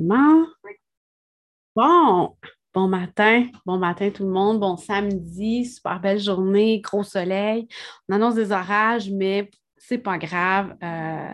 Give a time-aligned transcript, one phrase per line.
[0.00, 0.46] Bon,
[2.72, 7.68] bon matin, bon matin tout le monde, bon samedi, super belle journée, gros soleil.
[8.08, 10.74] On annonce des orages, mais c'est pas grave.
[10.82, 11.28] Euh,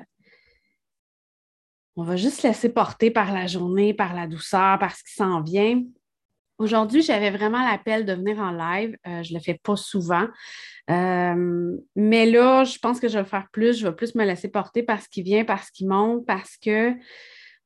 [1.95, 5.15] on va juste se laisser porter par la journée, par la douceur, par ce qui
[5.15, 5.81] s'en vient.
[6.59, 8.97] Aujourd'hui, j'avais vraiment l'appel de venir en live.
[9.07, 10.27] Euh, je ne le fais pas souvent.
[10.91, 13.79] Euh, mais là, je pense que je vais le faire plus.
[13.79, 16.57] Je vais plus me laisser porter par ce qui vient, par ce qui monte, parce
[16.57, 16.97] que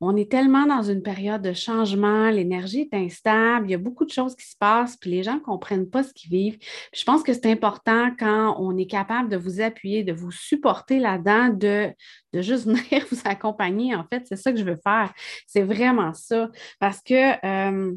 [0.01, 4.05] on est tellement dans une période de changement, l'énergie est instable, il y a beaucoup
[4.05, 6.59] de choses qui se passent, puis les gens ne comprennent pas ce qu'ils vivent.
[6.95, 10.99] je pense que c'est important quand on est capable de vous appuyer, de vous supporter
[10.99, 11.91] là-dedans, de,
[12.33, 13.95] de juste venir vous accompagner.
[13.95, 15.13] En fait, c'est ça que je veux faire.
[15.47, 16.51] C'est vraiment ça.
[16.79, 17.95] Parce que euh,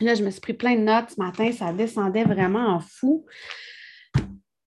[0.00, 3.26] Là, je me suis pris plein de notes ce matin, ça descendait vraiment en fou.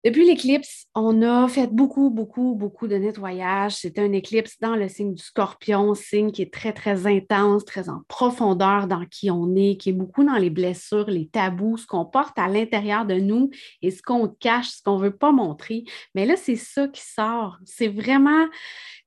[0.05, 3.75] Depuis l'éclipse, on a fait beaucoup, beaucoup, beaucoup de nettoyage.
[3.75, 7.89] C'était un éclipse dans le signe du scorpion, signe qui est très, très intense, très
[7.89, 11.85] en profondeur dans qui on est, qui est beaucoup dans les blessures, les tabous, ce
[11.85, 13.49] qu'on porte à l'intérieur de nous
[13.81, 15.83] et ce qu'on cache, ce qu'on ne veut pas montrer.
[16.15, 17.57] Mais là, c'est ça qui sort.
[17.65, 18.47] C'est vraiment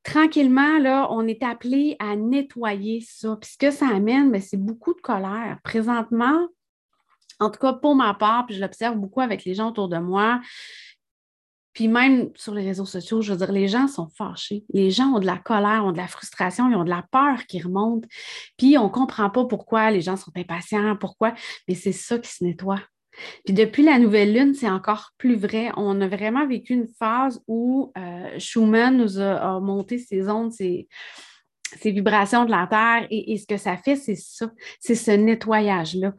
[0.02, 3.38] tranquillement, là, on est appelé à nettoyer ça.
[3.40, 5.58] Puis ce que ça amène, ben, c'est beaucoup de colère.
[5.64, 6.48] Présentement,
[7.40, 9.98] en tout cas pour ma part, puis je l'observe beaucoup avec les gens autour de
[9.98, 10.40] moi,
[11.72, 14.64] puis même sur les réseaux sociaux, je veux dire, les gens sont fâchés.
[14.74, 17.46] Les gens ont de la colère, ont de la frustration, ils ont de la peur
[17.46, 18.04] qui remonte.
[18.58, 21.34] Puis on ne comprend pas pourquoi les gens sont impatients, pourquoi,
[21.66, 22.80] mais c'est ça qui se nettoie.
[23.44, 25.70] Puis depuis la nouvelle lune, c'est encore plus vrai.
[25.76, 30.88] On a vraiment vécu une phase où euh, Schumann nous a, monté ses ondes, ses,
[31.84, 33.06] vibrations de la Terre.
[33.10, 36.14] Et, ce que ça fait, c'est ça, c'est ce nettoyage-là.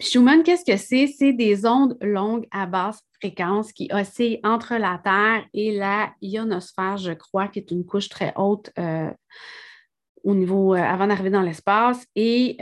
[0.00, 1.06] Schumann, qu'est-ce que c'est?
[1.06, 6.96] C'est des ondes longues à basse fréquence qui oscillent entre la Terre et la ionosphère,
[6.96, 8.70] je crois, qui est une couche très haute.
[8.78, 9.10] Euh,
[10.24, 12.04] au niveau, euh, avant d'arriver dans l'espace.
[12.14, 12.58] Et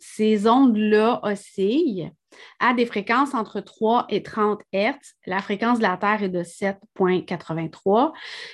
[0.00, 2.10] ces ondes-là oscillent
[2.60, 4.94] à des fréquences entre 3 et 30 Hz.
[5.26, 8.12] La fréquence de la Terre est de 7,83,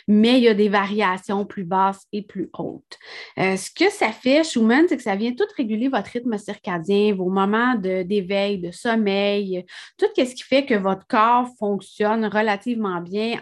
[0.08, 2.98] mais il y a des variations plus basses et plus hautes.
[3.38, 7.14] Euh, ce que ça fait, Schumann, c'est que ça vient tout réguler votre rythme circadien,
[7.14, 9.64] vos moments d'éveil, de, sommeil,
[9.98, 13.38] tout ce qui fait que votre corps fonctionne relativement bien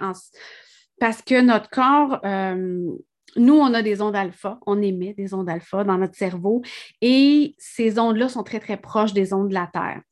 [1.01, 2.91] parce que notre corps, euh,
[3.37, 6.63] nous, on a des ondes alpha, on émet des ondes alpha dans notre cerveau
[7.01, 10.03] et ces ondes-là sont très, très proches des ondes de la Terre.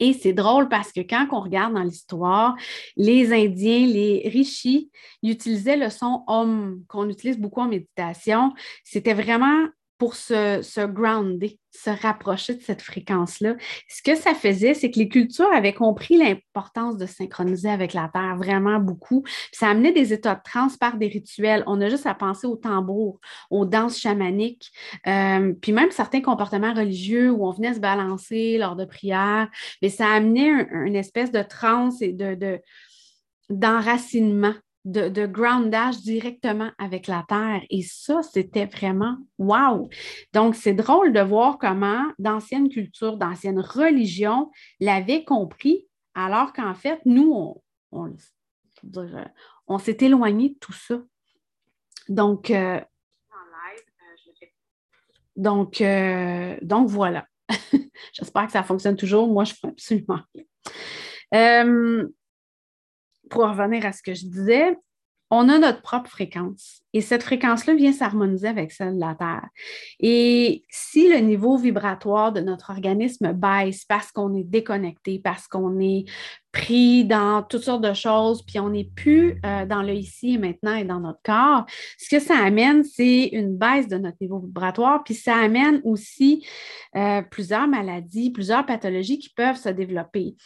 [0.00, 2.56] Et c'est drôle parce que quand on regarde dans l'histoire,
[2.96, 4.90] les Indiens, les rishis,
[5.22, 8.52] ils utilisaient le son homme qu'on utilise beaucoup en méditation.
[8.84, 9.66] C'était vraiment
[9.98, 13.56] pour se, grounder, se rapprocher de cette fréquence-là.
[13.88, 18.08] Ce que ça faisait, c'est que les cultures avaient compris l'importance de synchroniser avec la
[18.12, 19.24] Terre vraiment beaucoup.
[19.52, 21.64] ça amenait des états de transe par des rituels.
[21.66, 23.18] On a juste à penser au tambour,
[23.50, 24.70] aux danses chamaniques,
[25.08, 29.48] euh, puis même certains comportements religieux où on venait se balancer lors de prières.
[29.82, 32.60] Mais ça amenait une espèce de transe et de,
[33.50, 34.54] d'enracinement
[34.92, 37.62] de, groundage directement avec la terre.
[37.70, 39.88] Et ça, c'était vraiment wow!
[40.32, 44.50] Donc, c'est drôle de voir comment d'anciennes cultures, d'anciennes religions
[44.80, 47.60] l'avaient compris, alors qu'en fait, nous,
[47.92, 48.12] on,
[49.66, 51.00] on, s'est éloigné de tout ça.
[52.08, 52.80] Donc, euh,
[55.36, 57.26] donc, euh, donc voilà.
[58.12, 59.28] J'espère que ça fonctionne toujours.
[59.28, 60.44] Moi, je fais absolument rien.
[61.34, 62.08] Euh,
[63.28, 64.76] pour revenir à ce que je disais,
[65.30, 69.46] on a notre propre fréquence et cette fréquence-là vient s'harmoniser avec celle de la Terre.
[70.00, 75.78] Et si le niveau vibratoire de notre organisme baisse parce qu'on est déconnecté, parce qu'on
[75.80, 76.06] est
[76.50, 80.38] pris dans toutes sortes de choses, puis on n'est plus euh, dans le ici et
[80.38, 81.66] maintenant et dans notre corps,
[81.98, 86.46] ce que ça amène, c'est une baisse de notre niveau vibratoire, puis ça amène aussi
[86.96, 90.36] euh, plusieurs maladies, plusieurs pathologies qui peuvent se développer.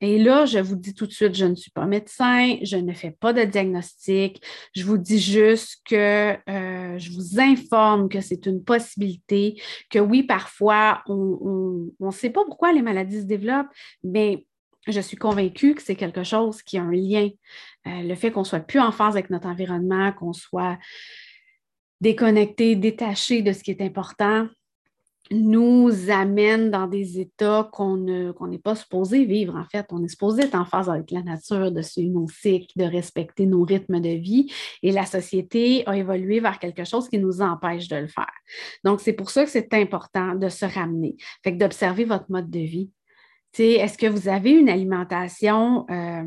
[0.00, 2.92] Et là, je vous dis tout de suite, je ne suis pas médecin, je ne
[2.92, 4.42] fais pas de diagnostic.
[4.74, 10.22] Je vous dis juste que euh, je vous informe que c'est une possibilité, que oui,
[10.22, 13.72] parfois, on ne sait pas pourquoi les maladies se développent,
[14.04, 14.46] mais
[14.86, 17.28] je suis convaincue que c'est quelque chose qui a un lien.
[17.86, 20.78] Euh, le fait qu'on soit plus en phase avec notre environnement, qu'on soit
[22.00, 24.46] déconnecté, détaché de ce qui est important,
[25.30, 29.86] nous amène dans des états qu'on n'est pas supposé vivre, en fait.
[29.90, 33.46] On est supposé être en phase avec la nature, de suivre nos cycles, de respecter
[33.46, 34.52] nos rythmes de vie.
[34.82, 38.26] Et la société a évolué vers quelque chose qui nous empêche de le faire.
[38.84, 41.16] Donc, c'est pour ça que c'est important de se ramener.
[41.42, 42.90] Fait que d'observer votre mode de vie.
[43.58, 46.24] Est-ce que vous avez une alimentation euh,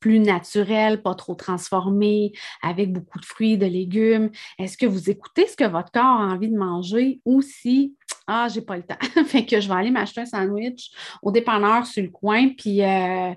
[0.00, 4.30] plus naturel, pas trop transformé, avec beaucoup de fruits, de légumes?
[4.58, 7.20] Est-ce que vous écoutez ce que votre corps a envie de manger?
[7.24, 7.94] Ou si
[8.26, 8.98] ah, j'ai pas le temps.
[9.26, 10.90] fait que je vais aller m'acheter un sandwich
[11.22, 13.32] au dépanneur sur le coin, puis euh,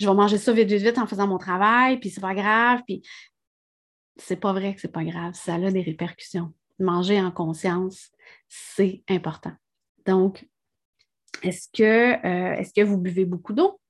[0.00, 2.82] je vais manger ça vite, vite, vite en faisant mon travail, puis c'est pas grave.
[2.86, 3.02] Puis
[4.16, 5.34] c'est pas vrai que c'est pas grave.
[5.34, 6.52] Ça a des répercussions.
[6.78, 8.10] Manger en conscience,
[8.48, 9.52] c'est important.
[10.06, 10.46] Donc,
[11.42, 13.80] est-ce que, euh, est-ce que vous buvez beaucoup d'eau?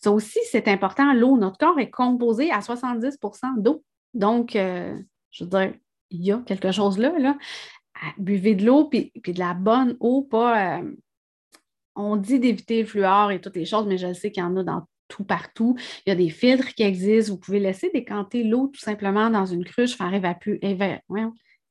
[0.00, 1.12] Ça aussi, c'est important.
[1.12, 3.84] L'eau, notre corps est composé à 70% d'eau.
[4.12, 4.98] Donc, euh,
[5.30, 5.74] je veux dire,
[6.10, 7.18] il y a quelque chose là.
[7.18, 7.36] là.
[8.18, 10.78] Buvez de l'eau, puis, de la bonne eau, pas.
[10.78, 10.94] Euh,
[11.96, 14.56] on dit d'éviter le fluor et toutes les choses, mais je sais qu'il y en
[14.56, 15.76] a dans tout partout.
[16.04, 17.32] Il y a des filtres qui existent.
[17.32, 20.58] Vous pouvez laisser décanter l'eau tout simplement dans une cruche, faire évaporer,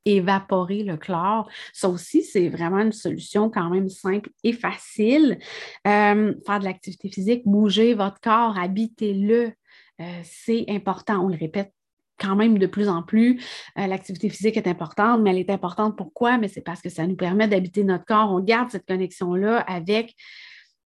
[0.04, 1.48] évaporer le chlore.
[1.72, 5.38] Ça aussi, c'est vraiment une solution quand même simple et facile.
[5.86, 9.52] Euh, faire de l'activité physique, bouger votre corps, habitez-le.
[10.00, 11.72] Euh, c'est important, on le répète
[12.18, 13.42] quand même de plus en plus.
[13.78, 16.38] Euh, l'activité physique est importante, mais elle est importante pourquoi?
[16.38, 18.32] Mais c'est parce que ça nous permet d'habiter notre corps.
[18.32, 20.14] On garde cette connexion-là avec.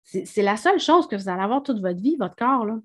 [0.04, 2.64] C'est la seule chose que vous allez avoir toute votre vie, votre corps.
[2.64, 2.76] Là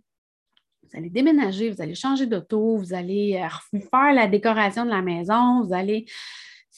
[0.91, 5.01] vous allez déménager, vous allez changer d'auto, vous allez euh, faire la décoration de la
[5.01, 6.05] maison, vous allez,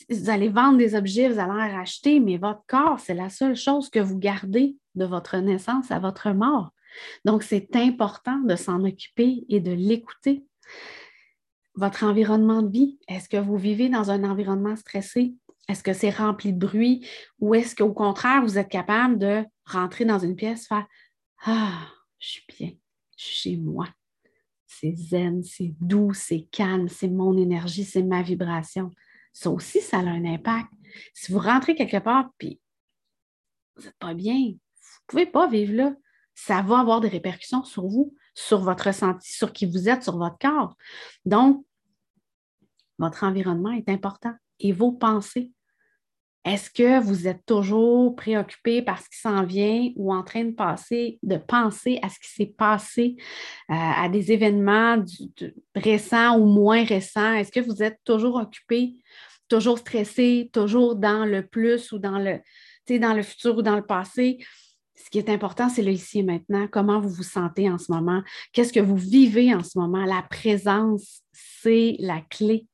[0.09, 3.55] vous allez vendre des objets, vous allez en racheter, mais votre corps, c'est la seule
[3.55, 6.71] chose que vous gardez de votre naissance à votre mort.
[7.25, 10.43] Donc, c'est important de s'en occuper et de l'écouter.
[11.75, 15.33] Votre environnement de vie, est-ce que vous vivez dans un environnement stressé?
[15.69, 17.07] Est-ce que c'est rempli de bruit?
[17.39, 20.85] Ou est-ce qu'au contraire, vous êtes capable de rentrer dans une pièce, faire
[21.45, 21.87] Ah,
[22.19, 22.71] je suis bien,
[23.17, 23.87] je suis chez moi
[24.79, 28.91] c'est zen, c'est doux, c'est calme, c'est mon énergie, c'est ma vibration.
[29.31, 30.69] Ça aussi, ça a un impact.
[31.13, 32.59] Si vous rentrez quelque part puis
[33.75, 35.95] vous n'êtes pas bien, vous ne pouvez pas vivre là.
[36.35, 40.17] Ça va avoir des répercussions sur vous, sur votre ressenti, sur qui vous êtes, sur
[40.17, 40.75] votre corps.
[41.25, 41.65] Donc,
[42.99, 45.51] votre environnement est important et vos pensées.
[46.45, 50.53] Est-ce que vous êtes toujours préoccupé par ce qui s'en vient ou en train de
[51.23, 53.15] de penser à ce qui s'est passé,
[53.69, 55.01] euh, à des événements
[55.73, 57.33] récents ou moins récents?
[57.33, 58.95] Est-ce que vous êtes toujours occupé,
[59.47, 62.41] toujours stressé, toujours dans le plus ou dans le,
[62.89, 64.39] dans le futur ou dans le passé?
[64.95, 66.67] Ce qui est important, c'est le ici et maintenant.
[66.71, 68.21] Comment vous vous sentez en ce moment?
[68.51, 70.05] Qu'est-ce que vous vivez en ce moment?
[70.05, 72.67] La présence, c'est la clé.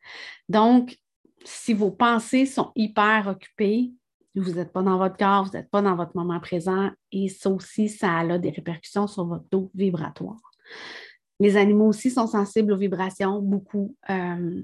[0.50, 0.98] Donc,
[1.46, 3.92] si vos pensées sont hyper occupées,
[4.36, 7.50] vous n'êtes pas dans votre corps, vous n'êtes pas dans votre moment présent et ça
[7.50, 10.40] aussi, ça a des répercussions sur votre taux vibratoire.
[11.40, 13.96] Les animaux aussi sont sensibles aux vibrations, beaucoup.
[14.10, 14.62] Euh,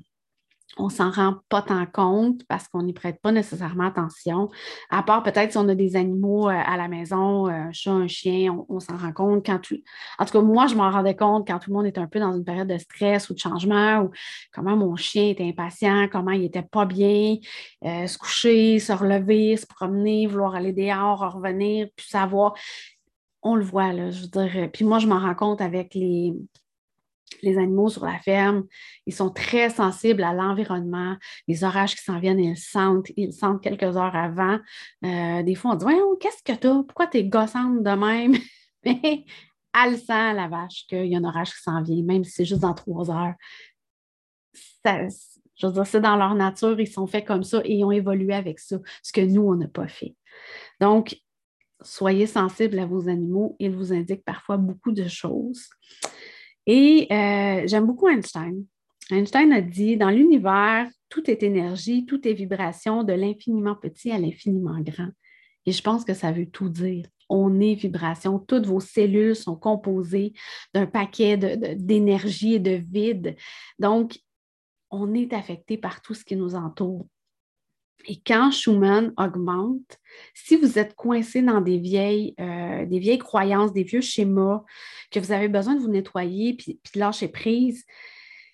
[0.77, 4.49] on s'en rend pas tant compte parce qu'on n'y prête pas nécessairement attention.
[4.89, 7.91] À part peut-être si on a des animaux euh, à la maison, euh, un chat,
[7.91, 9.77] un chien, on, s'en rend compte quand tout...
[10.19, 12.19] En tout cas, moi, je m'en rendais compte quand tout le monde est un peu
[12.19, 14.11] dans une période de stress ou de changement, ou
[14.53, 17.37] comment mon chien était impatient, comment il n'était pas bien,
[17.85, 22.53] euh, se coucher, se relever, se promener, vouloir aller dehors, revenir, puis savoir.
[23.43, 24.69] On le voit, là, je veux dire.
[24.73, 26.33] Puis moi, je m'en rends compte avec les,
[27.41, 28.65] les animaux sur la ferme,
[29.05, 31.15] ils sont très sensibles à l'environnement.
[31.47, 34.59] Les orages qui s'en viennent, ils sentent, ils sentent quelques heures avant.
[35.03, 35.85] Euh, des fois, on dit
[36.19, 36.83] qu'est-ce que tu as?
[36.83, 38.35] Pourquoi tu es gossante de même?
[38.85, 39.25] Mais
[39.73, 42.45] elle sent, la vache, qu'il y a un orage qui s'en vient, même si c'est
[42.45, 43.33] juste dans trois heures.
[44.85, 47.91] je veux dire, c'est dans leur nature, ils sont faits comme ça et ils ont
[47.91, 50.15] évolué avec ça, ce que nous, on n'a pas fait.
[50.79, 51.17] Donc,
[51.81, 53.55] soyez sensibles à vos animaux.
[53.59, 55.67] Ils vous indiquent parfois beaucoup de choses.
[56.65, 58.65] Et euh, j'aime beaucoup Einstein.
[59.11, 64.17] Einstein a dit, dans l'univers, tout est énergie, tout est vibration, de l'infiniment petit à
[64.17, 65.09] l'infiniment grand.
[65.65, 67.05] Et je pense que ça veut tout dire.
[67.29, 68.39] On est vibration.
[68.39, 70.33] Toutes vos cellules sont composées
[70.73, 71.37] d'un paquet
[71.75, 73.35] d'énergie et de vide.
[73.79, 74.19] Donc,
[74.91, 77.07] on est affecté par tout ce qui nous entoure.
[78.07, 79.99] Et quand Schumann augmente,
[80.33, 84.63] si vous êtes coincé dans des vieilles, euh, des vieilles croyances, des vieux schémas,
[85.11, 87.85] que vous avez besoin de vous nettoyer puis, de lâcher prise,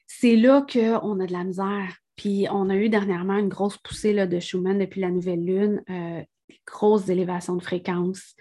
[0.08, 1.98] c'est là qu'on a de la misère.
[2.16, 5.84] Puis on a eu dernièrement une grosse poussée là, de Schumann depuis la nouvelle lune,
[5.90, 6.22] euh,
[6.66, 8.36] grosse élévation de fréquence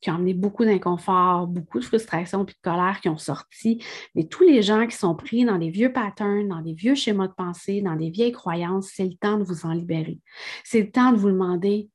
[0.00, 3.82] qui ont amené beaucoup d'inconfort, beaucoup de frustration puis de colère qui ont sorti.
[4.14, 7.28] Mais tous les gens qui sont pris dans des vieux patterns, dans des vieux schémas
[7.28, 10.20] de pensée, dans des vieilles croyances, c'est le temps de vous en libérer.
[10.64, 11.90] C'est le temps de vous demander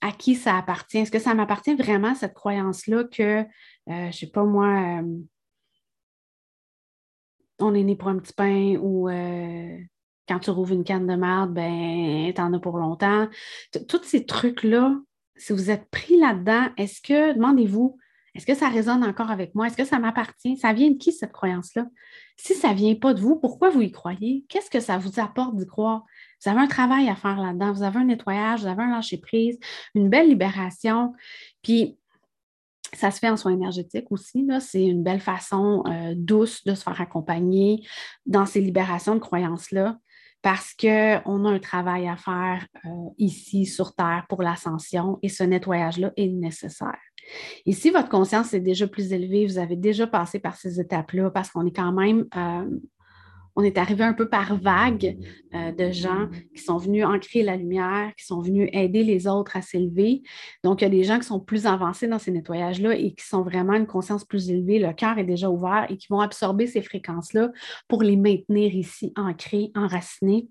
[0.00, 0.98] à qui ça appartient.
[0.98, 3.44] Est-ce que ça m'appartient vraiment, cette croyance-là, que, euh,
[3.86, 5.18] je ne sais pas moi, euh,
[7.60, 9.78] on est né pour un petit pain ou euh,
[10.28, 13.28] quand tu rouvres une canne de merde, ben, en as pour longtemps.
[13.88, 14.96] Tous ces trucs-là,
[15.42, 17.98] si vous êtes pris là-dedans, est-ce que, demandez-vous,
[18.34, 19.66] Est-ce que ça résonne encore avec moi?
[19.66, 20.56] Est-ce que ça m'appartient?
[20.56, 21.86] Ça vient de qui cette croyance-là?
[22.36, 24.46] Si ça ne vient pas de vous, pourquoi vous y croyez?
[24.48, 26.04] Qu'est-ce que ça vous apporte d'y croire?
[26.42, 29.58] Vous avez un travail à faire là-dedans, vous avez un nettoyage, vous avez un lâcher-prise,
[29.94, 31.12] une belle libération.
[31.60, 31.98] Puis,
[32.94, 34.46] ça se fait en soins énergétiques aussi.
[34.60, 37.86] C'est une belle façon euh, douce de se faire accompagner
[38.24, 39.98] dans ces libérations de croyances-là
[40.42, 45.44] parce qu'on a un travail à faire euh, ici sur Terre pour l'ascension et ce
[45.44, 46.98] nettoyage-là est nécessaire.
[47.64, 51.30] Et si votre conscience est déjà plus élevée, vous avez déjà passé par ces étapes-là
[51.30, 52.68] parce qu'on est quand même euh,
[53.56, 55.18] on est arrivé un peu par vague
[55.54, 59.56] euh, de gens qui sont venus ancrer la lumière, qui sont venus aider les autres
[59.56, 60.22] à s'élever.
[60.64, 63.24] Donc, il y a des gens qui sont plus avancés dans ces nettoyages-là et qui
[63.24, 66.66] sont vraiment une conscience plus élevée, le cœur est déjà ouvert et qui vont absorber
[66.66, 67.50] ces fréquences-là
[67.88, 70.48] pour les maintenir ici ancrées, enracinées.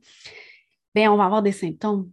[0.94, 2.12] Bien, on va avoir des symptômes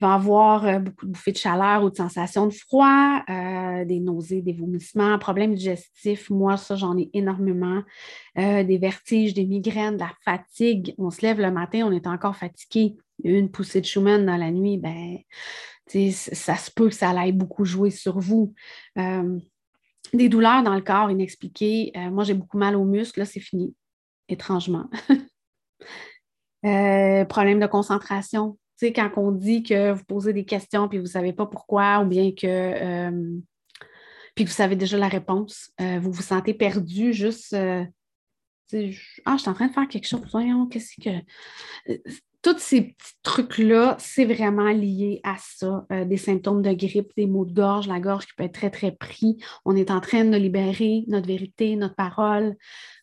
[0.00, 4.00] va avoir euh, beaucoup de bouffées de chaleur ou de sensations de froid, euh, des
[4.00, 6.30] nausées, des vomissements, problèmes digestifs.
[6.30, 7.82] Moi, ça, j'en ai énormément.
[8.38, 10.94] Euh, des vertiges, des migraines, de la fatigue.
[10.98, 12.96] On se lève le matin, on est encore fatigué.
[13.22, 15.18] Une poussée de Schumann dans la nuit, ben,
[15.86, 18.54] ça se peut que ça aille beaucoup jouer sur vous.
[20.14, 21.92] des douleurs dans le corps inexpliquées.
[22.10, 23.20] moi, j'ai beaucoup mal aux muscles.
[23.20, 23.74] Là, c'est fini,
[24.28, 24.88] étrangement.
[26.62, 28.58] problème de concentration,
[28.88, 32.06] quand on dit que vous posez des questions puis vous ne savez pas pourquoi ou
[32.06, 33.38] bien que, euh,
[34.34, 37.52] puis vous savez déjà la réponse, euh, vous vous sentez perdu juste.
[37.52, 37.84] Euh,
[38.72, 40.20] ah, je suis en train de faire quelque chose.
[40.70, 42.00] qu'est-ce que.
[42.42, 45.86] Tous ces petits trucs-là, c'est vraiment lié à ça.
[46.06, 48.92] des symptômes de grippe, des maux de gorge, la gorge qui peut être très, très
[48.92, 49.36] pris.
[49.66, 52.56] On est en train de libérer notre vérité, notre parole.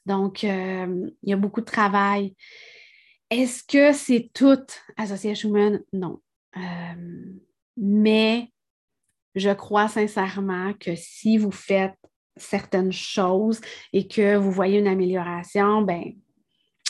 [0.07, 2.33] Donc, il y a beaucoup de travail.
[3.29, 4.65] Est-ce que c'est tout
[4.95, 5.81] associé à Schumann?
[5.91, 6.21] Non.
[6.55, 7.33] Euh,
[7.75, 8.51] mais
[9.35, 11.97] je crois sincèrement que si vous faites
[12.37, 13.59] certaines choses
[13.91, 16.13] et que vous voyez une amélioration, ben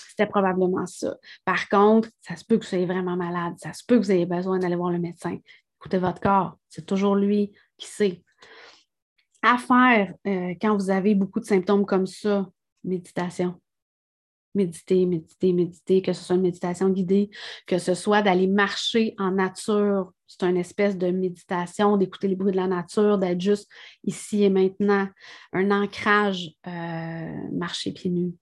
[0.09, 1.15] c'était probablement ça.
[1.45, 4.11] Par contre, ça se peut que vous soyez vraiment malade, ça se peut que vous
[4.11, 5.37] ayez besoin d'aller voir le médecin.
[5.79, 8.23] Écoutez votre corps, c'est toujours lui qui sait.
[9.43, 12.49] À faire euh, quand vous avez beaucoup de symptômes comme ça,
[12.83, 13.59] méditation
[14.57, 17.29] méditer, méditer, méditer, que ce soit une méditation guidée,
[17.65, 20.11] que ce soit d'aller marcher en nature.
[20.27, 23.69] C'est une espèce de méditation, d'écouter les bruits de la nature, d'être juste
[24.03, 25.07] ici et maintenant.
[25.53, 28.35] Un ancrage, euh, marcher pieds nus.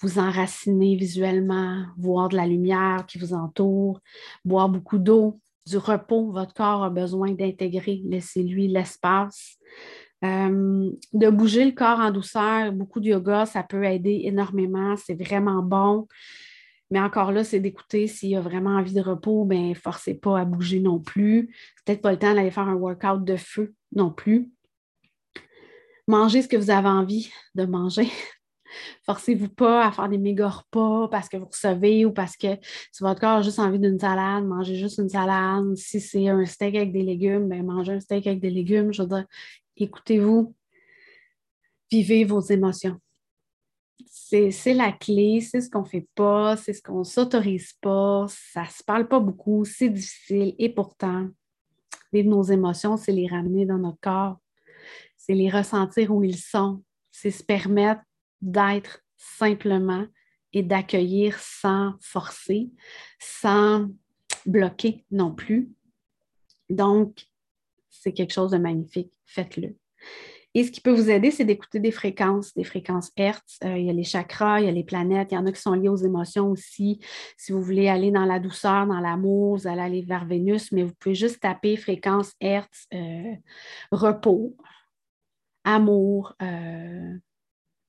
[0.00, 4.00] Vous enraciner visuellement, voir de la lumière qui vous entoure,
[4.44, 6.30] boire beaucoup d'eau, du repos.
[6.32, 9.58] Votre corps a besoin d'intégrer, laissez-lui l'espace.
[10.24, 14.96] Euh, de bouger le corps en douceur, beaucoup de yoga, ça peut aider énormément.
[14.96, 16.06] C'est vraiment bon.
[16.90, 20.40] Mais encore là, c'est d'écouter s'il y a vraiment envie de repos, bien, forcez pas
[20.40, 21.48] à bouger non plus.
[21.84, 24.50] Peut-être pas le temps d'aller faire un workout de feu non plus.
[26.06, 28.08] Mangez ce que vous avez envie de manger.
[29.06, 32.58] Forcez-vous pas à faire des méga repas parce que vous recevez ou parce que
[32.92, 35.76] si votre corps a juste envie d'une salade, mangez juste une salade.
[35.76, 38.92] Si c'est un steak avec des légumes, bien, mangez un steak avec des légumes.
[38.92, 39.24] Je veux
[39.76, 40.54] écoutez-vous,
[41.90, 43.00] vivez vos émotions.
[44.06, 48.26] C'est la clé, c'est ce qu'on ne fait pas, c'est ce qu'on ne s'autorise pas,
[48.28, 51.28] ça ne se parle pas beaucoup, c'est difficile et pourtant,
[52.12, 54.38] vivre nos émotions, c'est les ramener dans notre corps,
[55.16, 58.02] c'est les ressentir où ils sont, c'est se permettre
[58.40, 60.06] d'être simplement
[60.52, 62.70] et d'accueillir sans forcer,
[63.18, 63.88] sans
[64.46, 65.70] bloquer non plus.
[66.70, 67.26] Donc,
[68.04, 69.10] c'est quelque chose de magnifique.
[69.24, 69.74] Faites-le.
[70.56, 73.58] Et ce qui peut vous aider, c'est d'écouter des fréquences, des fréquences Hertz.
[73.64, 75.52] Euh, il y a les chakras, il y a les planètes, il y en a
[75.52, 77.00] qui sont liés aux émotions aussi.
[77.36, 80.84] Si vous voulez aller dans la douceur, dans l'amour, vous allez aller vers Vénus, mais
[80.84, 83.34] vous pouvez juste taper fréquence Hertz, euh,
[83.90, 84.54] repos,
[85.64, 87.16] amour, euh,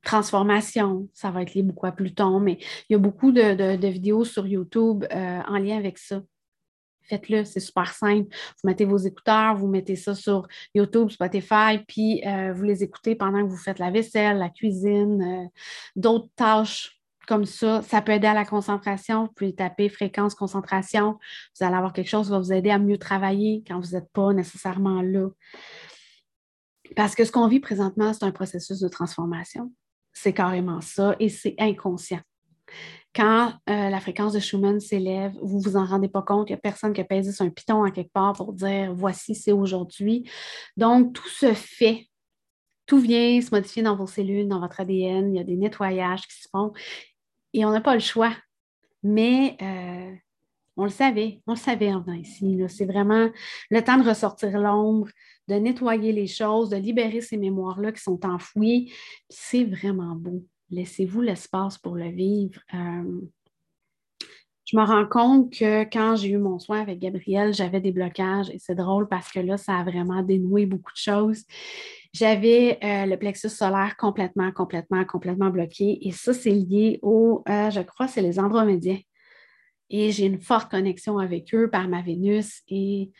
[0.04, 1.08] transformation.
[1.14, 2.58] Ça va être lié beaucoup à Pluton, mais
[2.90, 6.22] il y a beaucoup de vidéos sur YouTube en lien avec ça.
[7.08, 8.28] Faites-le, c'est super simple.
[8.32, 13.16] Vous mettez vos écouteurs, vous mettez ça sur YouTube, Spotify, puis euh, vous les écoutez
[13.16, 15.48] pendant que vous faites la vaisselle, la cuisine, euh,
[15.96, 16.96] d'autres tâches
[17.28, 17.82] comme ça.
[17.82, 19.26] Ça peut aider à la concentration.
[19.26, 21.18] Vous pouvez taper fréquence concentration.
[21.58, 24.12] Vous allez avoir quelque chose qui va vous aider à mieux travailler quand vous n'êtes
[24.12, 25.30] pas nécessairement là.
[26.96, 29.72] Parce que ce qu'on vit présentement, c'est un processus de transformation.
[30.14, 32.22] C'est carrément ça et c'est inconscient.
[33.16, 36.54] Quand euh, la fréquence de Schumann s'élève, vous ne vous en rendez pas compte, il
[36.54, 39.36] n'y a personne qui a pesé sur un piton en quelque part pour dire voici,
[39.36, 40.30] c'est aujourd'hui.
[40.76, 42.08] Donc, tout se fait.
[42.86, 45.34] Tout vient se modifier dans vos cellules, dans votre ADN.
[45.34, 46.74] Il y a des nettoyages qui se font
[47.54, 48.34] et on n'a pas le choix.
[49.02, 50.16] Mais euh,
[50.78, 52.60] On le savait, on le savait en venant ici.
[52.68, 53.30] C'est vraiment
[53.70, 55.08] le temps de ressortir l'ombre,
[55.48, 58.94] de nettoyer les choses, de libérer ces mémoires-là qui sont enfouies.
[59.30, 60.46] C'est vraiment beau.
[60.70, 62.60] Laissez-vous l'espace pour le vivre.
[62.74, 63.22] Euh,
[64.66, 68.50] je me rends compte que quand j'ai eu mon soin avec Gabriel, j'avais des blocages
[68.50, 71.44] et c'est drôle parce que là, ça a vraiment dénoué beaucoup de choses.
[72.14, 77.70] J'avais euh, le plexus solaire complètement, complètement, complètement bloqué et ça, c'est lié au, euh,
[77.70, 79.00] je crois, c'est les andromédiens.
[79.92, 83.12] Et j'ai une forte connexion avec eux par ma Vénus et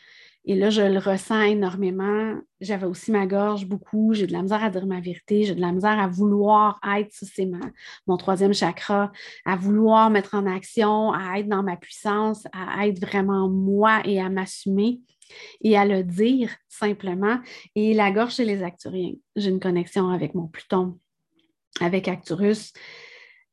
[0.48, 2.38] et là, je le ressens énormément.
[2.60, 4.14] J'avais aussi ma gorge beaucoup.
[4.14, 5.42] J'ai de la misère à dire ma vérité.
[5.42, 7.50] J'ai de la misère à vouloir être, ça c'est
[8.06, 9.10] mon troisième chakra,
[9.44, 14.20] à vouloir mettre en action, à être dans ma puissance, à être vraiment moi et
[14.20, 15.00] à m'assumer
[15.62, 17.40] et à le dire simplement.
[17.74, 19.14] Et la gorge chez les Acturiens.
[19.34, 20.96] J'ai une connexion avec mon Pluton,
[21.80, 22.72] avec Acturus,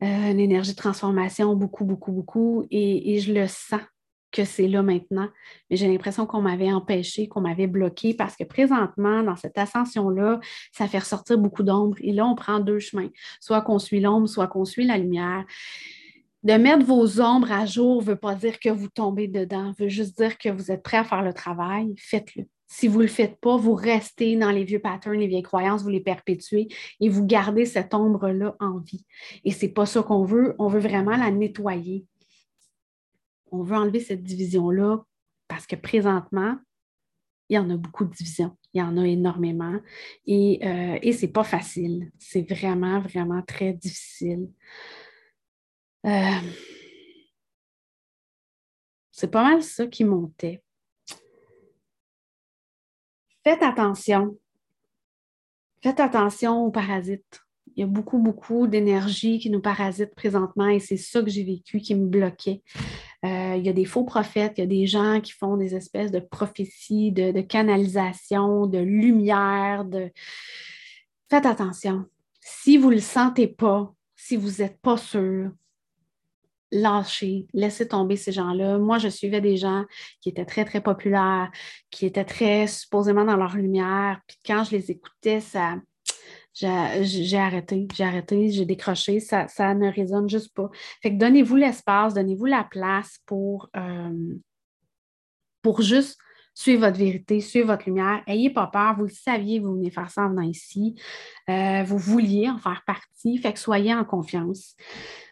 [0.04, 2.68] euh, une énergie de transformation, beaucoup, beaucoup, beaucoup.
[2.70, 3.82] et je le sens
[4.34, 5.30] que c'est là maintenant,
[5.70, 10.40] mais j'ai l'impression qu'on m'avait empêché, qu'on m'avait bloqué parce que présentement, dans cette ascension-là,
[10.72, 11.96] ça fait ressortir beaucoup d'ombre.
[12.02, 13.10] Et là, on prend deux chemins,
[13.40, 15.46] soit qu'on suit l'ombre, soit qu'on suit la lumière.
[16.42, 19.88] De mettre vos ombres à jour ne veut pas dire que vous tombez dedans, veut
[19.88, 22.44] juste dire que vous êtes prêt à faire le travail, faites-le.
[22.68, 25.84] Si vous ne le faites pas, vous restez dans les vieux patterns, les vieilles croyances,
[25.84, 29.06] vous les perpétuez et vous gardez cette ombre-là en vie.
[29.46, 30.56] Et ce n'est pas ça qu'on veut.
[30.58, 32.08] On veut vraiment la nettoyer
[33.54, 35.06] on veut enlever cette division-là
[35.48, 36.58] parce que présentement,
[37.50, 38.58] il y en a beaucoup de divisions.
[38.74, 39.80] Il y en a énormément.
[40.26, 42.12] Et, euh, et ce n'est pas facile.
[42.18, 44.50] C'est vraiment, vraiment très difficile.
[46.08, 46.40] Euh,
[49.12, 50.64] c'est pas mal ça qui montait.
[53.44, 54.36] Faites attention.
[55.84, 57.42] Faites attention aux parasites.
[57.76, 61.44] Il y a beaucoup, beaucoup d'énergie qui nous parasite présentement et c'est ça que j'ai
[61.44, 62.64] vécu qui me bloquait.
[63.26, 65.76] Euh, il y a des faux prophètes, il y a des gens qui font des
[65.76, 69.86] espèces de prophéties, de, canalisation, de lumière.
[69.86, 70.12] De...
[71.30, 72.06] Faites attention.
[72.42, 75.52] Si vous ne le sentez pas, si vous n'êtes pas sûr,
[76.72, 78.78] lâchez, laissez tomber ces gens-là.
[78.78, 79.86] Moi, je suivais des gens
[80.20, 81.50] qui étaient très, très populaires,
[81.92, 84.20] qui étaient très supposément dans leur lumière.
[84.28, 85.76] Puis quand je les écoutais, ça,
[86.54, 90.70] j'ai arrêté, j'ai arrêté, j'ai décroché, ça, ne résonne juste pas.
[91.02, 94.36] Fait que donnez-vous l'espace, donnez-vous la place pour, euh,
[95.62, 96.20] pour juste
[96.54, 98.22] suivre votre vérité, suivre votre lumière.
[98.28, 100.96] Ayez pas peur, vous le saviez, vous venez faire ça en venant ici.
[101.50, 104.76] Euh, vous vouliez en faire partie, fait que soyez en confiance.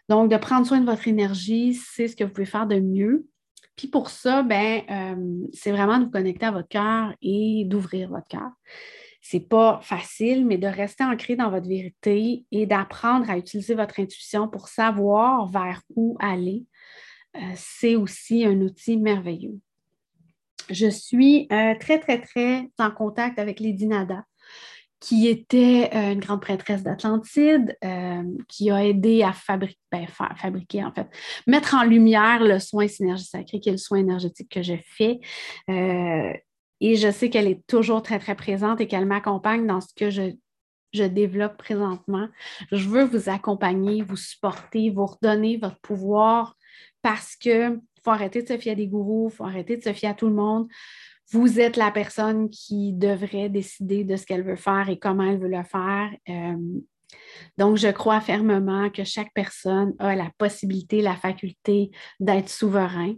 [0.08, 3.26] Donc, de prendre soin de votre énergie, c'est ce que vous pouvez faire de mieux.
[3.76, 8.08] Puis pour ça, ben, euh, c'est vraiment de vous connecter à votre cœur et d'ouvrir
[8.10, 8.50] votre cœur
[9.22, 14.00] c'est pas facile, mais de rester ancré dans votre vérité et d'apprendre à utiliser votre
[14.00, 16.64] intuition pour savoir vers où aller,
[17.36, 19.58] euh, c'est aussi un outil merveilleux.
[20.70, 24.24] Je suis euh, très, très, très en contact avec Lady Nada,
[24.98, 27.76] qui était euh, une grande prêtresse d'Atlantide,
[28.48, 30.06] qui a aidé à fabriquer, ben,
[30.36, 31.06] fabriquer, en fait,
[31.46, 35.20] mettre en lumière le soin synergie sacré, qui est le soin énergétique que je fais.
[36.82, 40.10] Et je sais qu'elle est toujours très, très présente et qu'elle m'accompagne dans ce que
[40.10, 40.32] je,
[40.92, 42.28] je développe présentement.
[42.72, 46.56] Je veux vous accompagner, vous supporter, vous redonner votre pouvoir
[47.00, 49.92] parce qu'il faut arrêter de se fier à des gourous, il faut arrêter de se
[49.92, 50.66] fier à tout le monde.
[51.30, 55.38] Vous êtes la personne qui devrait décider de ce qu'elle veut faire et comment elle
[55.38, 56.10] veut le faire.
[56.28, 56.56] Euh,
[57.58, 63.14] donc, je crois fermement que chaque personne a la possibilité, la faculté d'être souverain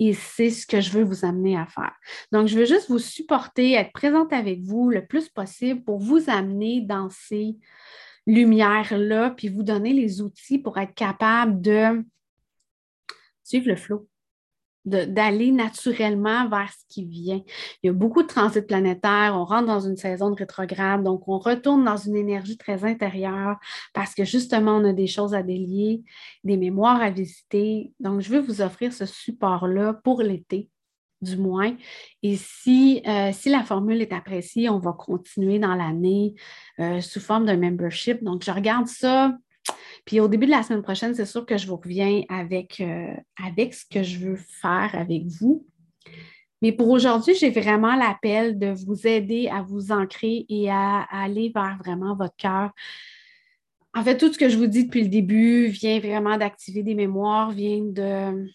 [0.00, 1.94] et c'est ce que je veux vous amener à faire.
[2.32, 6.28] Donc, je veux juste vous supporter, être présente avec vous le plus possible pour vous
[6.28, 7.56] amener dans ces
[8.26, 12.04] lumières-là, puis vous donner les outils pour être capable de
[13.44, 14.08] suivre le flot
[14.84, 17.42] d'aller naturellement vers ce qui vient.
[17.82, 21.28] Il y a beaucoup de transit planétaires, on rentre dans une saison de rétrograde, donc
[21.28, 23.56] on retourne dans une énergie très intérieure
[23.92, 26.02] parce que justement, on a des choses à délier,
[26.44, 27.92] des mémoires à visiter.
[28.00, 30.70] Donc, je veux vous offrir ce support-là pour l'été
[31.22, 31.76] du moins.
[32.22, 36.34] Et si, euh, la formule est appréciée, on va continuer dans l'année
[36.78, 38.22] euh, sous forme d'un membership.
[38.24, 39.36] Donc, je regarde ça
[40.04, 43.14] puis au début de la semaine prochaine, c'est sûr que je vous reviens avec, euh,
[43.42, 45.66] avec ce que je veux faire avec vous.
[46.62, 51.50] Mais pour aujourd'hui, j'ai vraiment l'appel de vous aider à vous ancrer et à, aller
[51.54, 52.70] vers vraiment votre cœur.
[53.94, 56.94] En fait, tout ce que je vous dis depuis le début vient vraiment d'activer des
[56.94, 58.46] mémoires, vient de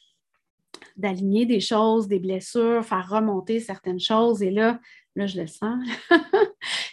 [0.98, 4.42] d'aligner des choses, des blessures, faire remonter certaines choses.
[4.42, 4.80] Et là,
[5.16, 5.84] là, je le sens.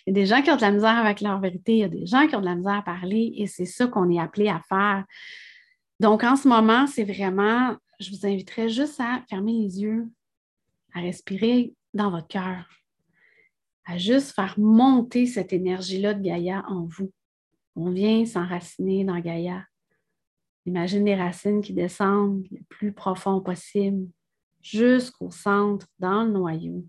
[0.07, 1.85] il y a des gens qui ont de la misère avec leur vérité, il y
[1.85, 4.19] a des gens qui ont de la misère à parler et c'est ça qu'on est
[4.19, 5.05] appelé à faire.
[6.01, 10.09] Donc, en ce moment, c'est vraiment, je vous inviterai juste à fermer les yeux,
[10.95, 12.69] à respirer dans votre cœur,
[13.85, 17.13] à juste faire monter cette énergie-là de Gaïa en vous.
[17.77, 19.65] On vient s'enraciner dans Gaïa.
[20.67, 24.09] Imagine les racines qui descendent le plus profond possible
[24.61, 26.85] jusqu'au centre, dans le noyau.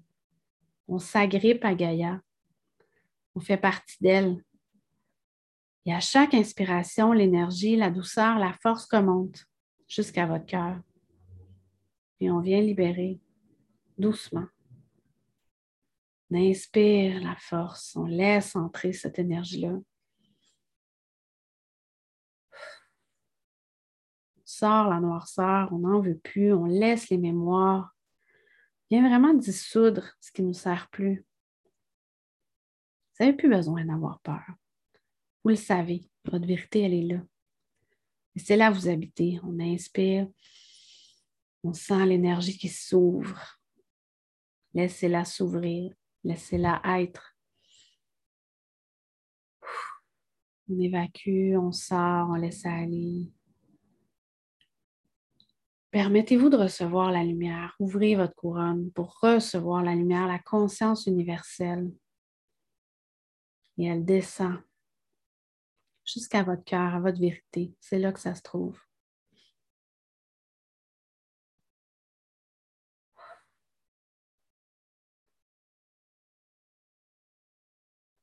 [0.87, 2.21] On s'agrippe à Gaïa.
[3.35, 4.43] On fait partie d'elle.
[5.85, 9.45] Et à chaque inspiration, l'énergie, la douceur, la force remonte
[9.87, 10.79] jusqu'à votre cœur.
[12.19, 13.19] Et on vient libérer
[13.97, 14.45] doucement.
[16.31, 19.73] On inspire la force, on laisse entrer cette énergie-là.
[24.37, 27.95] On sort la noirceur, on n'en veut plus, on laisse les mémoires.
[28.89, 31.25] On vient vraiment dissoudre ce qui ne nous sert plus.
[33.13, 34.43] Vous n'avez plus besoin d'avoir peur.
[35.43, 37.21] Vous le savez, votre vérité, elle est là.
[38.35, 39.39] C'est là où vous habitez.
[39.43, 40.27] On inspire,
[41.63, 43.59] on sent l'énergie qui s'ouvre.
[44.73, 47.37] Laissez-la s'ouvrir, laissez-la être.
[50.69, 53.31] On évacue, on sort, on laisse aller.
[55.91, 57.75] Permettez-vous de recevoir la lumière.
[57.79, 61.91] Ouvrez votre couronne pour recevoir la lumière, la conscience universelle.
[63.77, 64.61] Et elle descend
[66.05, 67.73] jusqu'à votre cœur, à votre vérité.
[67.79, 68.79] C'est là que ça se trouve.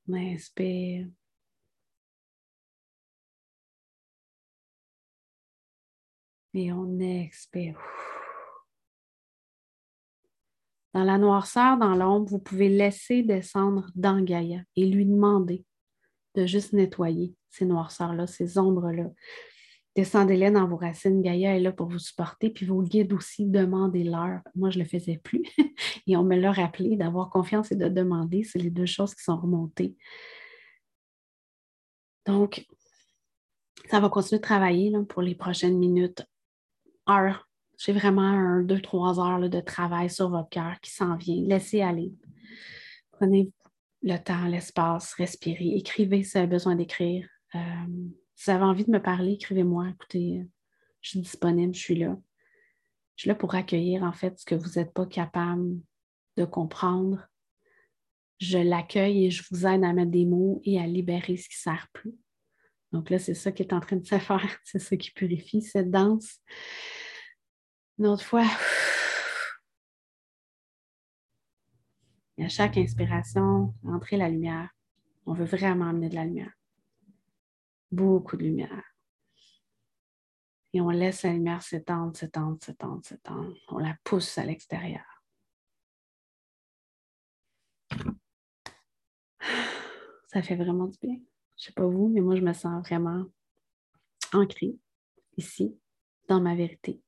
[0.09, 1.09] On inspire.
[6.53, 7.79] Et on expire.
[10.93, 15.65] Dans la noirceur, dans l'ombre, vous pouvez laisser descendre dans Gaïa et lui demander
[16.35, 19.11] de juste nettoyer ces noirceurs-là, ces ombres-là.
[19.97, 21.21] Descendez-les dans vos racines.
[21.21, 22.51] Gaïa est là pour vous supporter.
[22.51, 24.41] Puis vos guides aussi, demandez-leur.
[24.55, 25.43] Moi, je ne le faisais plus.
[26.07, 28.45] et on me l'a rappelé d'avoir confiance et de demander.
[28.45, 29.97] C'est les deux choses qui sont remontées.
[32.25, 32.67] Donc,
[33.91, 36.23] ça va continuer de travailler pour les prochaines minutes,
[37.09, 37.50] heures.
[37.81, 41.43] J'ai vraiment un, deux, trois heures de travail sur votre cœur qui s'en vient.
[41.47, 42.13] Laissez aller.
[43.13, 43.51] Prenez
[44.03, 45.77] le temps, l'espace, respirez.
[45.77, 47.27] Écrivez si vous avez besoin d'écrire.
[47.55, 47.59] Euh,
[48.35, 49.89] si vous avez envie de me parler, écrivez-moi.
[49.95, 50.47] Écoutez,
[51.01, 52.19] je suis disponible, je suis là.
[53.17, 55.81] Je suis là pour accueillir en fait ce que vous n'êtes pas capable
[56.37, 57.27] de comprendre.
[58.41, 61.57] Je l'accueille et je vous aide à mettre des mots et à libérer ce qui
[61.57, 62.15] ne sert plus.
[62.93, 64.59] Donc là, c'est ça qui est en train de se faire.
[64.65, 66.41] C'est ça qui purifie cette danse.
[68.01, 68.43] Une autre fois.
[72.39, 74.71] Et à chaque inspiration, entrer la lumière.
[75.27, 76.51] On veut vraiment amener de la lumière
[77.91, 78.85] beaucoup de lumière.
[80.73, 83.53] Et on laisse la lumière s'étendre, s'étendre, s'étendre, s'étendre.
[83.69, 85.03] On la pousse à l'extérieur.
[90.29, 91.17] Ça fait vraiment du bien.
[91.57, 93.25] Je ne sais pas vous, mais moi, je me sens vraiment
[94.33, 94.79] ancrée
[95.37, 95.77] ici,
[96.29, 97.03] dans ma vérité.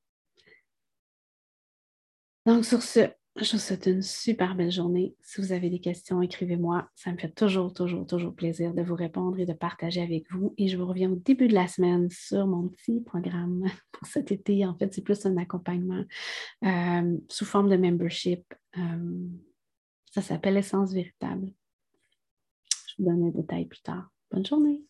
[2.47, 5.15] Donc, sur ce, je vous souhaite une super belle journée.
[5.23, 6.89] Si vous avez des questions, écrivez-moi.
[6.95, 10.55] Ça me fait toujours, toujours, toujours plaisir de vous répondre et de partager avec vous.
[10.59, 14.33] Et je vous reviens au début de la semaine sur mon petit programme pour cet
[14.33, 14.67] été.
[14.67, 16.05] En fait, c'est plus un accompagnement
[16.65, 18.45] euh, sous forme de membership.
[18.77, 19.29] Euh,
[20.11, 21.51] ça s'appelle Essence véritable.
[22.89, 24.11] Je vous donne les détails plus tard.
[24.31, 24.83] Bonne journée.